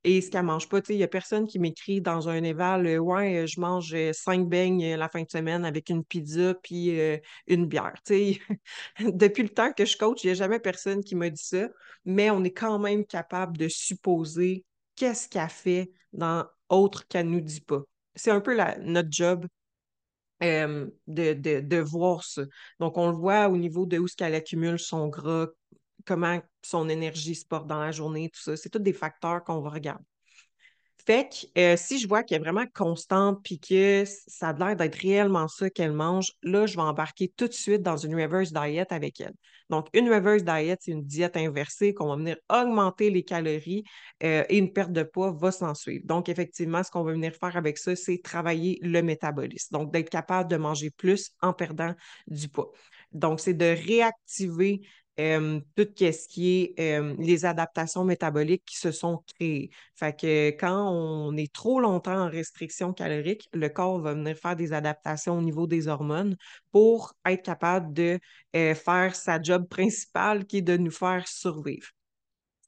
et 0.04 0.22
ce 0.22 0.30
qu'elle 0.30 0.44
mange 0.44 0.68
pas. 0.68 0.80
Il 0.90 0.98
n'y 0.98 1.04
a 1.04 1.08
personne 1.08 1.48
qui 1.48 1.60
m'écrit 1.60 2.02
dans 2.02 2.30
un 2.30 2.44
éval 2.44 2.88
euh, 2.88 2.98
Ouais, 2.98 3.46
je 3.48 3.60
mange 3.60 3.94
euh, 3.94 4.14
cinq 4.14 4.48
beignes 4.48 4.96
la 4.96 5.10
fin 5.10 5.22
de 5.22 5.30
semaine 5.30 5.66
avec 5.66 5.90
une 5.90 6.04
pizza 6.04 6.54
puis 6.56 7.00
une 7.48 7.66
bière. 7.68 7.94
Depuis 9.00 9.44
le 9.44 9.50
temps 9.50 9.72
que 9.74 9.86
je 9.86 9.98
coach, 9.98 10.24
il 10.24 10.28
n'y 10.28 10.32
a 10.32 10.36
jamais 10.36 10.60
personne 10.60 11.04
qui 11.04 11.16
m'a 11.16 11.30
dit 11.30 11.44
ça, 11.44 11.70
mais 12.06 12.30
on 12.30 12.44
est 12.44 12.52
quand 12.52 12.80
même 12.80 13.06
capable 13.06 13.58
de 13.58 13.68
supposer 13.68 14.66
qu'est-ce 14.96 15.28
qu'elle 15.28 15.50
fait 15.50 15.92
dans 16.14 16.46
autre 16.70 17.08
qu'elle 17.08 17.28
ne 17.28 17.34
nous 17.34 17.42
dit 17.42 17.62
pas. 17.62 17.82
C'est 18.16 18.32
un 18.32 18.42
peu 18.42 18.58
notre 18.80 19.10
job 19.12 19.48
de, 20.42 20.92
de, 21.08 21.78
voir 21.78 22.24
ça. 22.24 22.44
Donc, 22.80 22.98
on 22.98 23.10
le 23.10 23.16
voit 23.16 23.48
au 23.48 23.58
niveau 23.58 23.86
de 23.86 24.00
où 24.00 24.08
ce 24.08 24.16
qu'elle 24.16 24.36
accumule 24.36 24.80
son 24.80 25.08
gras, 25.08 25.48
comment 26.06 26.40
son 26.62 26.90
énergie 26.90 27.36
se 27.36 27.46
porte 27.46 27.68
dans 27.68 27.80
la 27.80 27.92
journée, 27.92 28.30
tout 28.30 28.42
ça. 28.42 28.56
C'est 28.58 28.70
tous 28.70 28.80
des 28.80 28.94
facteurs 28.94 29.44
qu'on 29.44 29.62
va 29.62 29.70
regarder. 29.70 30.04
Fait 31.06 31.30
que 31.30 31.60
euh, 31.60 31.78
si 31.78 32.00
je 32.00 32.08
vois 32.08 32.24
qu'elle 32.24 32.42
est 32.42 32.44
vraiment 32.44 32.66
constante 32.74 33.40
puis 33.44 33.60
que 33.60 34.04
ça 34.06 34.50
a 34.50 34.54
l'air 34.54 34.76
d'être 34.76 34.96
réellement 34.96 35.48
ça 35.48 35.70
qu'elle 35.70 35.94
mange, 35.94 36.32
là, 36.44 36.68
je 36.68 36.76
vais 36.76 36.84
embarquer 36.84 37.32
tout 37.36 37.48
de 37.48 37.54
suite 37.54 37.82
dans 37.82 37.98
une 37.98 38.14
reverse 38.14 38.54
diet 38.54 38.86
avec 38.92 39.20
elle. 39.20 39.34
Donc, 39.70 39.88
une 39.94 40.14
reverse 40.14 40.44
diet, 40.44 40.78
c'est 40.80 40.92
une 40.92 41.04
diète 41.04 41.38
inversée 41.38 41.94
qu'on 41.94 42.08
va 42.08 42.18
venir 42.18 42.38
augmenter 42.50 43.10
les 43.10 43.24
calories 43.24 43.84
euh, 44.24 44.44
et 44.50 44.58
une 44.58 44.74
perte 44.74 44.92
de 44.92 45.04
poids 45.04 45.32
va 45.32 45.52
s'en 45.52 45.74
suivre. 45.74 46.06
Donc, 46.06 46.30
effectivement, 46.30 46.84
ce 46.84 46.92
qu'on 46.92 47.04
va 47.04 47.14
venir 47.14 47.34
faire 47.34 47.58
avec 47.58 47.78
ça, 47.78 47.96
c'est 47.96 48.22
travailler 48.22 48.78
le 48.84 49.02
métabolisme. 49.02 49.74
Donc, 49.74 49.92
d'être 49.92 50.10
capable 50.10 50.50
de 50.52 50.58
manger 50.58 50.92
plus 50.92 51.32
en 51.42 51.54
perdant 51.54 51.96
du 52.28 52.48
poids. 52.48 52.72
Donc, 53.12 53.40
c'est 53.40 53.54
de 53.54 53.66
réactiver 53.66 54.82
euh, 55.22 55.60
tout 55.76 55.88
ce 55.98 56.28
qui 56.28 56.74
est 56.78 57.00
euh, 57.00 57.16
les 57.20 57.46
adaptations 57.46 58.04
métaboliques 58.04 58.64
qui 58.66 58.78
se 58.78 58.92
sont 58.92 59.24
créées. 59.36 59.70
Fait 59.96 60.18
que 60.18 60.50
quand 60.52 60.90
on 60.90 61.36
est 61.38 61.52
trop 61.54 61.80
longtemps 61.80 62.26
en 62.26 62.30
restriction 62.30 62.94
calorique, 62.94 63.50
le 63.54 63.70
corps 63.70 64.00
va 64.00 64.14
venir 64.14 64.38
faire 64.38 64.56
des 64.56 64.74
adaptations 64.74 65.38
au 65.38 65.42
niveau 65.42 65.68
des 65.68 65.88
hormones 65.88 66.36
pour 66.72 67.14
être 67.26 67.44
capable 67.44 67.94
de 67.94 68.20
euh, 68.56 68.76
faire 68.76 69.16
sa 69.16 69.42
job 69.42 69.68
principale 69.68 70.46
qui 70.46 70.58
est 70.58 70.62
de 70.62 70.78
nous 70.78 70.92
faire 70.92 71.28
survivre. 71.28 71.88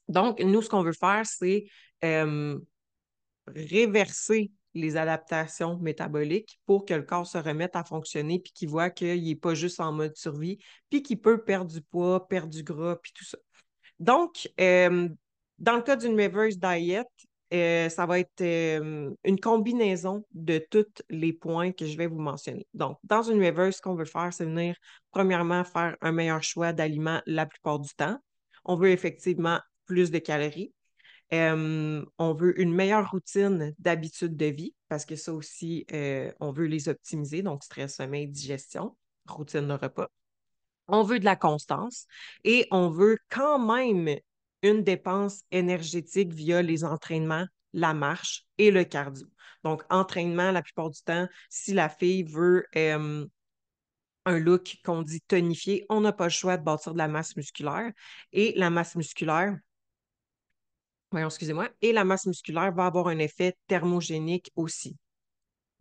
Donc, 0.07 0.39
nous, 0.39 0.62
ce 0.62 0.69
qu'on 0.69 0.83
veut 0.83 0.93
faire, 0.93 1.25
c'est 1.25 1.65
réverser 3.48 4.51
les 4.74 4.98
adaptations 4.98 5.77
métaboliques 5.77 6.60
pour 6.65 6.86
que 6.86 6.94
le 6.94 7.03
corps 7.03 7.27
se 7.27 7.38
remette 7.38 7.75
à 7.75 7.84
fonctionner 7.84 8.39
puis 8.39 8.51
qu'il 8.53 8.70
voit 8.70 8.89
qu'il 8.89 9.24
n'est 9.24 9.36
pas 9.36 9.53
juste 9.53 9.80
en 9.80 9.92
mode 9.92 10.15
survie, 10.15 10.58
puis 10.89 11.03
qu'il 11.03 11.20
peut 11.20 11.44
perdre 11.44 11.72
du 11.72 11.82
poids, 11.82 12.27
perdre 12.27 12.50
du 12.50 12.63
gras, 12.63 12.98
puis 13.01 13.12
tout 13.13 13.25
ça. 13.25 13.38
Donc, 14.00 14.50
euh, 14.60 15.10
dans 15.60 15.75
le 15.75 15.82
cas 15.82 15.96
d'une 15.96 16.20
reverse 16.20 16.58
diet, 16.58 17.06
euh, 17.53 17.88
ça 17.89 18.08
va 18.08 18.20
être 18.20 18.42
euh, 18.42 19.12
une 19.24 19.39
combinaison 19.39 20.25
de 20.34 20.58
tous 20.58 21.03
les 21.10 21.34
points 21.34 21.72
que 21.72 21.86
je 21.86 21.96
vais 21.96 22.08
vous 22.08 22.20
mentionner. 22.20 22.68
Donc, 22.74 22.98
dans 23.03 23.22
une 23.22 23.44
reverse, 23.44 23.77
ce 23.77 23.82
qu'on 23.82 23.94
veut 23.94 24.06
faire, 24.06 24.34
c'est 24.34 24.46
venir, 24.46 24.75
premièrement, 25.12 25.63
faire 25.63 25.96
un 26.01 26.12
meilleur 26.12 26.42
choix 26.42 26.74
d'aliments 26.74 27.22
la 27.27 27.46
plupart 27.46 27.80
du 27.80 27.94
temps. 27.94 28.18
On 28.65 28.75
veut 28.75 28.89
effectivement 28.89 29.60
plus 29.86 30.10
de 30.10 30.18
calories 30.18 30.74
on 31.39 32.33
veut 32.33 32.59
une 32.61 32.73
meilleure 32.73 33.09
routine 33.11 33.73
d'habitude 33.79 34.37
de 34.37 34.45
vie 34.45 34.75
parce 34.89 35.05
que 35.05 35.15
ça 35.15 35.33
aussi, 35.33 35.85
on 36.39 36.51
veut 36.51 36.65
les 36.65 36.89
optimiser, 36.89 37.41
donc 37.41 37.63
stress, 37.63 37.95
sommeil, 37.95 38.27
digestion, 38.27 38.95
routine 39.27 39.67
de 39.67 39.73
repas. 39.73 40.09
On 40.87 41.03
veut 41.03 41.19
de 41.19 41.25
la 41.25 41.35
constance 41.35 42.05
et 42.43 42.67
on 42.69 42.89
veut 42.89 43.17
quand 43.29 43.57
même 43.57 44.17
une 44.61 44.83
dépense 44.83 45.41
énergétique 45.51 46.33
via 46.33 46.61
les 46.61 46.83
entraînements, 46.83 47.45
la 47.73 47.93
marche 47.93 48.45
et 48.57 48.69
le 48.69 48.83
cardio. 48.83 49.27
Donc, 49.63 49.83
entraînement, 49.89 50.51
la 50.51 50.61
plupart 50.61 50.89
du 50.89 51.01
temps, 51.01 51.27
si 51.49 51.73
la 51.73 51.87
fille 51.89 52.23
veut 52.23 52.65
un 52.75 54.39
look 54.39 54.77
qu'on 54.83 55.01
dit 55.01 55.21
tonifié, 55.21 55.85
on 55.89 56.01
n'a 56.01 56.11
pas 56.11 56.25
le 56.25 56.29
choix 56.29 56.57
de 56.57 56.63
bâtir 56.63 56.93
de 56.93 56.97
la 56.97 57.07
masse 57.07 57.35
musculaire. 57.35 57.91
Et 58.33 58.53
la 58.57 58.69
masse 58.69 58.95
musculaire, 58.95 59.57
excusez-moi, 61.17 61.70
et 61.82 61.93
la 61.93 62.03
masse 62.03 62.25
musculaire 62.25 62.74
va 62.74 62.86
avoir 62.86 63.08
un 63.08 63.20
effet 63.20 63.55
thermogénique 63.67 64.51
aussi. 64.55 64.98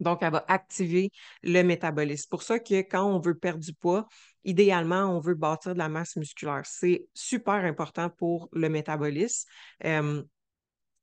Donc, 0.01 0.19
elle 0.23 0.33
va 0.33 0.45
activer 0.49 1.11
le 1.43 1.63
métabolisme. 1.63 2.23
C'est 2.23 2.31
pour 2.31 2.43
ça 2.43 2.59
que 2.59 2.81
quand 2.83 3.05
on 3.05 3.21
veut 3.21 3.37
perdre 3.37 3.63
du 3.63 3.73
poids, 3.73 4.09
idéalement, 4.45 5.05
on 5.05 5.21
veut 5.21 5.35
bâtir 5.35 5.75
de 5.75 5.79
la 5.79 5.89
masse 5.89 6.17
musculaire. 6.17 6.63
C'est 6.65 7.07
super 7.15 7.55
important 7.55 8.11
pour 8.11 8.49
le 8.53 8.69
métabolisme. 8.69 9.49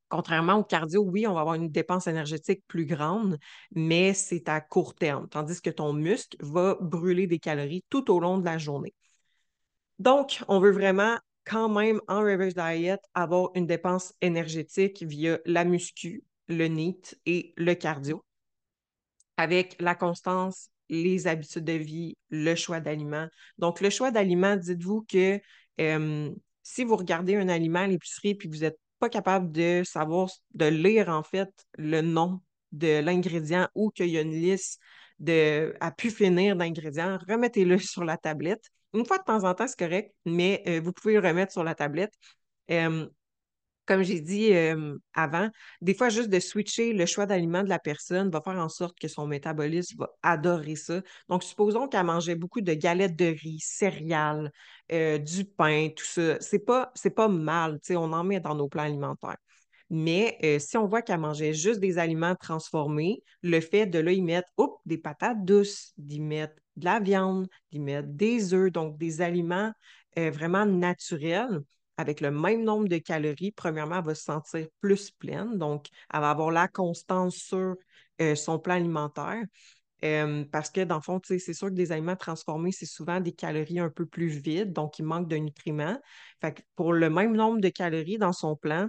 contrairement 0.09 0.55
au 0.55 0.63
cardio, 0.63 1.03
oui, 1.03 1.27
on 1.27 1.33
va 1.33 1.41
avoir 1.41 1.55
une 1.55 1.69
dépense 1.69 2.07
énergétique 2.07 2.63
plus 2.67 2.85
grande, 2.85 3.37
mais 3.71 4.13
c'est 4.13 4.49
à 4.49 4.59
court 4.59 4.95
terme, 4.95 5.29
tandis 5.29 5.61
que 5.61 5.69
ton 5.69 5.93
muscle 5.93 6.35
va 6.39 6.75
brûler 6.81 7.27
des 7.27 7.39
calories 7.39 7.85
tout 7.89 8.11
au 8.11 8.19
long 8.19 8.39
de 8.39 8.45
la 8.45 8.57
journée. 8.57 8.95
Donc, 9.99 10.43
on 10.47 10.59
veut 10.59 10.71
vraiment 10.71 11.17
quand 11.49 11.67
même 11.67 11.99
en 12.07 12.19
reverse 12.19 12.53
diet 12.53 12.99
avoir 13.15 13.49
une 13.55 13.65
dépense 13.65 14.13
énergétique 14.21 15.01
via 15.01 15.39
la 15.45 15.65
muscu, 15.65 16.23
le 16.47 16.67
NEAT 16.67 17.15
et 17.25 17.53
le 17.57 17.73
cardio. 17.73 18.23
Avec 19.37 19.75
la 19.79 19.95
constance, 19.95 20.69
les 20.89 21.27
habitudes 21.27 21.63
de 21.63 21.73
vie, 21.73 22.17
le 22.29 22.53
choix 22.55 22.79
d'aliments. 22.79 23.27
Donc, 23.57 23.81
le 23.81 23.89
choix 23.89 24.11
d'aliments, 24.11 24.57
dites-vous 24.57 25.05
que 25.09 25.39
si 26.61 26.83
vous 26.83 26.95
regardez 26.95 27.35
un 27.35 27.49
aliment 27.49 27.79
à 27.79 27.87
l'épicerie 27.87 28.35
puis 28.35 28.49
que 28.49 28.55
vous 28.55 28.61
n'êtes 28.61 28.79
pas 28.99 29.09
capable 29.09 29.51
de 29.51 29.81
savoir, 29.83 30.29
de 30.53 30.65
lire 30.65 31.09
en 31.09 31.23
fait 31.23 31.49
le 31.77 32.01
nom 32.01 32.41
de 32.71 32.99
l'ingrédient 32.99 33.69
ou 33.73 33.89
qu'il 33.89 34.09
y 34.09 34.17
a 34.17 34.21
une 34.21 34.33
liste 34.33 34.79
de, 35.19 35.75
à 35.79 35.91
pu 35.91 36.09
finir 36.11 36.55
d'ingrédients, 36.55 37.19
remettez-le 37.27 37.77
sur 37.79 38.03
la 38.03 38.17
tablette 38.17 38.69
une 38.93 39.05
fois 39.05 39.19
de 39.19 39.23
temps 39.23 39.43
en 39.43 39.53
temps, 39.53 39.67
c'est 39.67 39.77
correct, 39.77 40.15
mais 40.25 40.63
euh, 40.67 40.81
vous 40.83 40.91
pouvez 40.91 41.13
le 41.13 41.19
remettre 41.19 41.51
sur 41.51 41.63
la 41.63 41.75
tablette. 41.75 42.13
comme 43.85 44.03
j'ai 44.03 44.21
dit 44.21 44.51
avant, 45.15 45.49
des 45.81 45.95
fois, 45.95 46.09
juste 46.09 46.29
de 46.29 46.39
switcher 46.39 46.93
le 46.93 47.05
choix 47.07 47.25
d'aliments 47.25 47.63
de 47.63 47.69
la 47.69 47.79
personne 47.79 48.29
va 48.29 48.39
faire 48.41 48.57
en 48.57 48.69
sorte 48.69 48.99
que 48.99 49.07
son 49.07 49.25
métabolisme 49.25 49.97
va 49.97 50.09
adorer 50.21 50.75
ça. 50.75 51.01
Donc, 51.27 51.43
supposons 51.43 51.87
qu'elle 51.87 52.05
mangeait 52.05 52.35
beaucoup 52.35 52.61
de 52.61 52.73
galettes 52.75 53.15
de 53.15 53.25
riz, 53.25 53.59
céréales, 53.59 54.51
euh, 54.91 55.17
du 55.17 55.43
pain, 55.45 55.89
tout 55.95 56.05
ça. 56.05 56.39
C'est 56.39 56.59
pas, 56.59 56.93
pas 57.15 57.27
mal, 57.27 57.79
on 57.91 58.13
en 58.13 58.23
met 58.23 58.39
dans 58.39 58.53
nos 58.55 58.67
plans 58.67 58.83
alimentaires. 58.83 59.37
Mais 59.89 60.37
euh, 60.43 60.59
si 60.59 60.77
on 60.77 60.87
voit 60.87 61.01
qu'elle 61.01 61.19
mangeait 61.19 61.53
juste 61.53 61.79
des 61.79 61.97
aliments 61.97 62.35
transformés, 62.35 63.23
le 63.41 63.59
fait 63.59 63.87
de 63.87 63.99
là 63.99 64.11
y 64.11 64.21
mettre 64.21 64.51
des 64.85 64.97
patates 64.97 65.43
douces, 65.43 65.93
d'y 65.97 66.19
mettre 66.19 66.53
de 66.75 66.85
la 66.85 66.99
viande, 66.99 67.47
d'y 67.71 67.79
mettre 67.79 68.07
des 68.09 68.53
œufs, 68.53 68.71
donc 68.71 68.97
des 68.97 69.21
aliments 69.21 69.71
euh, 70.17 70.29
vraiment 70.29 70.65
naturels, 70.65 71.61
avec 71.97 72.21
le 72.21 72.31
même 72.31 72.63
nombre 72.63 72.87
de 72.87 72.97
calories, 72.97 73.51
premièrement, 73.51 73.97
elle 73.97 74.05
va 74.05 74.15
se 74.15 74.23
sentir 74.23 74.67
plus 74.79 75.11
pleine, 75.11 75.57
donc 75.57 75.87
elle 76.13 76.21
va 76.21 76.29
avoir 76.29 76.51
la 76.51 76.67
constance 76.67 77.35
sur 77.35 77.75
euh, 78.21 78.35
son 78.35 78.59
plan 78.59 78.75
alimentaire. 78.75 79.43
parce 80.51 80.69
que 80.69 80.83
dans 80.85 80.95
le 80.95 81.01
fond, 81.01 81.19
c'est 81.23 81.39
sûr 81.39 81.67
que 81.67 81.73
des 81.73 81.91
aliments 81.91 82.15
transformés, 82.15 82.71
c'est 82.71 82.85
souvent 82.85 83.19
des 83.19 83.33
calories 83.33 83.79
un 83.79 83.89
peu 83.89 84.05
plus 84.05 84.29
vides, 84.29 84.71
donc 84.71 84.99
il 84.99 85.03
manque 85.03 85.27
de 85.27 85.35
nutriments. 85.35 85.99
Fait 86.41 86.63
pour 86.75 86.93
le 86.93 87.09
même 87.09 87.35
nombre 87.35 87.59
de 87.59 87.69
calories 87.69 88.17
dans 88.17 88.33
son 88.33 88.55
plan, 88.55 88.87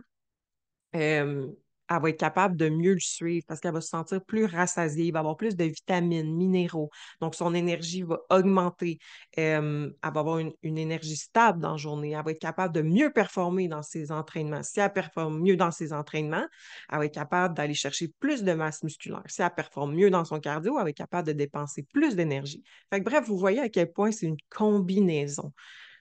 elle 1.90 2.02
va 2.02 2.09
être 2.11 2.20
capable 2.20 2.56
de 2.56 2.68
mieux 2.68 2.94
le 2.94 3.00
suivre 3.00 3.44
parce 3.49 3.59
qu'elle 3.59 3.73
va 3.73 3.80
se 3.80 3.88
sentir 3.88 4.25
plus 4.25 4.44
rassasiée, 4.44 5.11
va 5.11 5.18
avoir 5.18 5.37
plus 5.37 5.56
de 5.56 5.64
vitamines, 5.64 6.37
minéraux. 6.37 6.88
Donc, 7.20 7.35
son 7.35 7.52
énergie 7.52 8.02
va 8.02 8.20
augmenter. 8.30 9.00
elle 9.32 9.92
va 10.00 10.09
avoir 10.20 10.38
une, 10.38 10.54
énergie 10.62 11.16
stable 11.16 11.59
dans 11.61 11.73
la 11.73 11.76
journée. 11.76 12.12
Elle 12.12 12.25
va 12.25 12.30
être 12.30 12.40
capable 12.40 12.73
de 12.73 12.82
mieux 12.82 13.12
performer 13.12 13.66
dans 13.66 13.82
ses 13.82 14.12
entraînements. 14.12 14.62
Si 14.62 14.78
elle 14.78 14.92
performe 14.92 15.40
mieux 15.40 15.56
dans 15.56 15.73
ses 15.73 15.92
entraînements, 15.92 16.47
elle 16.90 16.99
va 16.99 17.06
être 17.06 17.14
capable 17.14 17.56
d'aller 17.56 17.75
chercher 17.75 18.06
plus 18.20 18.44
de 18.44 18.52
masse 18.52 18.85
musculaire. 18.85 19.25
Si 19.26 19.42
elle 19.42 19.50
performe 19.50 19.92
mieux 19.92 20.11
dans 20.11 20.25
son 20.25 20.38
cardio, 20.38 20.78
elle 20.78 20.85
va 20.85 20.90
être 20.90 20.97
capable 20.97 21.26
de 21.26 21.32
dépenser 21.32 21.82
plus 21.82 22.14
d'énergie. 22.14 22.62
bref, 22.92 23.26
vous 23.26 23.37
voyez 23.37 23.59
à 23.59 23.68
quel 23.68 23.90
point 23.90 24.12
c'est 24.12 24.26
une 24.26 24.37
combinaison. 24.49 25.52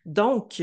Donc, 0.05 0.61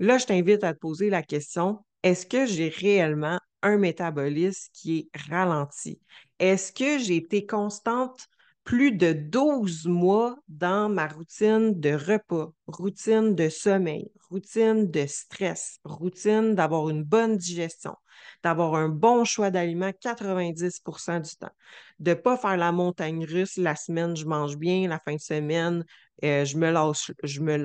là, 0.00 0.18
je 0.18 0.26
t'invite 0.26 0.64
à 0.64 0.74
te 0.74 0.78
poser 0.80 1.08
la 1.08 1.22
question, 1.22 1.84
est-ce 2.02 2.26
que 2.26 2.46
j'ai 2.46 2.68
réellement 2.68 3.38
un 3.62 3.76
métabolisme 3.76 4.70
qui 4.72 4.98
est 5.12 5.18
ralenti? 5.28 6.00
Est-ce 6.38 6.72
que 6.72 6.98
j'ai 6.98 7.16
été 7.16 7.46
constante 7.46 8.28
plus 8.64 8.92
de 8.92 9.12
12 9.12 9.86
mois 9.86 10.36
dans 10.48 10.88
ma 10.88 11.08
routine 11.08 11.78
de 11.80 11.90
repas, 11.90 12.52
routine 12.66 13.34
de 13.34 13.48
sommeil, 13.48 14.10
routine 14.28 14.90
de 14.90 15.06
stress, 15.06 15.78
routine 15.84 16.54
d'avoir 16.54 16.88
une 16.90 17.02
bonne 17.02 17.36
digestion, 17.36 17.96
d'avoir 18.44 18.74
un 18.76 18.88
bon 18.88 19.24
choix 19.24 19.50
d'aliments 19.50 19.92
90% 20.00 21.20
du 21.20 21.30
temps, 21.36 21.50
de 21.98 22.10
ne 22.10 22.14
pas 22.14 22.36
faire 22.36 22.56
la 22.56 22.70
montagne 22.70 23.24
russe 23.24 23.56
la 23.56 23.74
semaine, 23.76 24.16
je 24.16 24.24
mange 24.26 24.56
bien, 24.56 24.88
la 24.88 24.98
fin 25.00 25.14
de 25.14 25.20
semaine, 25.20 25.84
euh, 26.22 26.44
je, 26.44 26.56
me 26.56 26.70
lâche, 26.70 27.12
je 27.22 27.40
me 27.40 27.56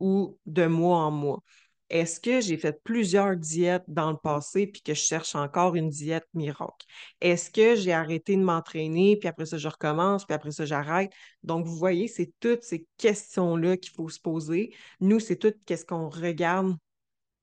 ou 0.00 0.38
de 0.46 0.66
mois 0.66 0.98
en 0.98 1.10
mois. 1.10 1.42
Est-ce 1.88 2.18
que 2.20 2.40
j'ai 2.40 2.56
fait 2.56 2.82
plusieurs 2.82 3.36
diètes 3.36 3.84
dans 3.86 4.10
le 4.10 4.16
passé 4.16 4.66
puis 4.66 4.82
que 4.82 4.94
je 4.94 5.00
cherche 5.00 5.34
encore 5.34 5.76
une 5.76 5.88
diète 5.88 6.26
miracle? 6.34 6.86
Est-ce 7.20 7.50
que 7.50 7.76
j'ai 7.76 7.92
arrêté 7.92 8.36
de 8.36 8.42
m'entraîner 8.42 9.16
puis 9.16 9.28
après 9.28 9.46
ça, 9.46 9.56
je 9.56 9.68
recommence 9.68 10.24
puis 10.24 10.34
après 10.34 10.50
ça, 10.50 10.64
j'arrête? 10.64 11.12
Donc, 11.44 11.64
vous 11.64 11.76
voyez, 11.76 12.08
c'est 12.08 12.32
toutes 12.40 12.64
ces 12.64 12.86
questions-là 12.98 13.76
qu'il 13.76 13.92
faut 13.92 14.08
se 14.08 14.20
poser. 14.20 14.74
Nous, 15.00 15.20
c'est 15.20 15.36
tout 15.36 15.54
qu'est-ce 15.64 15.84
qu'on 15.84 16.08
regarde 16.08 16.76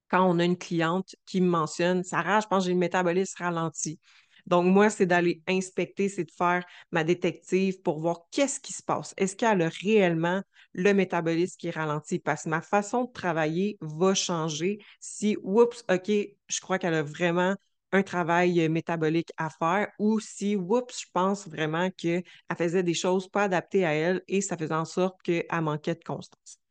quand 0.10 0.30
on 0.30 0.38
a 0.40 0.44
une 0.46 0.58
cliente 0.58 1.16
qui 1.26 1.42
me 1.42 1.48
mentionne 1.48 2.04
Sarah, 2.04 2.40
je 2.40 2.48
pense 2.48 2.64
que 2.64 2.68
j'ai 2.68 2.74
le 2.74 2.80
métabolisme 2.80 3.44
ralenti. 3.44 4.00
Donc, 4.46 4.66
moi, 4.66 4.90
c'est 4.90 5.06
d'aller 5.06 5.42
inspecter, 5.48 6.10
c'est 6.10 6.26
de 6.26 6.32
faire 6.32 6.64
ma 6.92 7.04
détective 7.04 7.82
pour 7.82 8.00
voir 8.00 8.22
qu'est-ce 8.30 8.60
qui 8.60 8.74
se 8.74 8.84
passe. 8.84 9.14
Est-ce 9.18 9.36
qu'elle 9.36 9.62
a 9.62 9.70
réellement 9.70 10.42
le 10.74 10.94
métabolisme 10.94 11.58
qui 11.58 11.72
ralentit 11.72 12.20
parce 12.20 12.44
que 12.44 12.50
ma 12.50 12.62
façon 12.62 13.06
de 13.06 13.12
travailler 13.12 13.78
va 13.82 14.14
changer 14.14 14.80
si, 15.00 15.38
oups, 15.44 15.84
OK, 15.90 16.08
je 16.10 16.62
crois 16.62 16.80
qu'elle 16.80 16.94
a 16.96 17.04
vraiment 17.04 17.56
un 17.92 18.04
travail 18.04 18.68
métabolique 18.70 19.32
à 19.38 19.50
faire 19.50 19.90
ou 20.00 20.20
si, 20.20 20.56
oups, 20.56 21.00
je 21.02 21.06
pense 21.14 21.48
vraiment 21.48 21.90
qu'elle 21.92 22.24
faisait 22.58 22.84
des 22.84 22.94
choses 22.96 23.28
pas 23.30 23.44
adaptées 23.44 23.86
à 23.86 23.94
elle 23.94 24.22
et 24.28 24.42
ça 24.42 24.58
faisait 24.58 24.74
en 24.74 24.86
sorte 24.86 25.22
qu'elle 25.22 25.46
manquait 25.62 25.96
de 25.96 26.04
constance. 26.04 26.63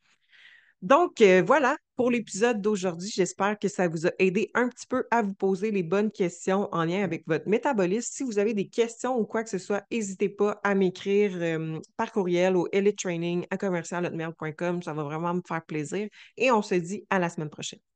Donc, 0.82 1.20
euh, 1.20 1.42
voilà 1.46 1.76
pour 1.94 2.10
l'épisode 2.10 2.60
d'aujourd'hui. 2.60 3.08
J'espère 3.08 3.56
que 3.56 3.68
ça 3.68 3.86
vous 3.86 4.08
a 4.08 4.10
aidé 4.18 4.50
un 4.54 4.68
petit 4.68 4.86
peu 4.88 5.04
à 5.12 5.22
vous 5.22 5.34
poser 5.34 5.70
les 5.70 5.84
bonnes 5.84 6.10
questions 6.10 6.68
en 6.72 6.84
lien 6.84 7.04
avec 7.04 7.22
votre 7.28 7.48
métabolisme. 7.48 8.10
Si 8.12 8.24
vous 8.24 8.40
avez 8.40 8.52
des 8.52 8.68
questions 8.68 9.16
ou 9.16 9.24
quoi 9.24 9.44
que 9.44 9.50
ce 9.50 9.58
soit, 9.58 9.84
n'hésitez 9.92 10.28
pas 10.28 10.60
à 10.64 10.74
m'écrire 10.74 11.32
euh, 11.36 11.78
par 11.96 12.10
courriel 12.10 12.56
au 12.56 12.66
elitetraining 12.72 13.46
à 13.50 13.56
Ça 13.82 14.92
va 14.92 15.04
vraiment 15.04 15.34
me 15.34 15.42
faire 15.46 15.64
plaisir. 15.64 16.08
Et 16.36 16.50
on 16.50 16.62
se 16.62 16.74
dit 16.74 17.06
à 17.10 17.20
la 17.20 17.28
semaine 17.28 17.50
prochaine. 17.50 17.91